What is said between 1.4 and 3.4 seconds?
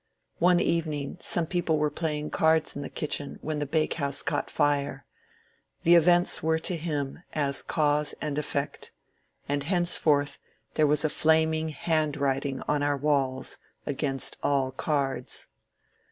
people were playing cards in the kitchen